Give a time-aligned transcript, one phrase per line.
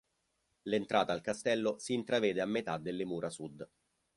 [0.63, 3.69] L'entrata al castello si intravede a metà delle mura Sud.